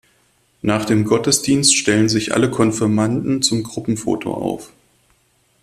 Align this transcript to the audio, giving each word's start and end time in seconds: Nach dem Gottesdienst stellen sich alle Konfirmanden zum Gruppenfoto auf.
Nach 0.63 0.83
dem 0.83 1.03
Gottesdienst 1.05 1.77
stellen 1.77 2.09
sich 2.09 2.33
alle 2.33 2.49
Konfirmanden 2.49 3.43
zum 3.43 3.61
Gruppenfoto 3.61 4.33
auf. 4.33 4.71